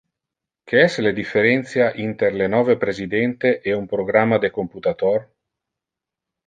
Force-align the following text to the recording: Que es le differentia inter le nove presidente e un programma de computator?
Que 0.69 0.79
es 0.85 0.95
le 1.07 1.11
differentia 1.19 1.91
inter 2.05 2.31
le 2.41 2.47
nove 2.55 2.77
presidente 2.87 3.53
e 3.69 3.77
un 3.83 3.87
programma 3.95 4.43
de 4.47 4.53
computator? 4.61 5.25